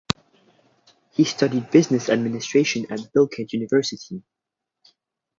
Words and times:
He 1.11 1.25
studied 1.25 1.69
Business 1.69 2.09
administration 2.09 2.87
at 2.91 3.13
Bilkent 3.15 3.53
University. 3.53 4.23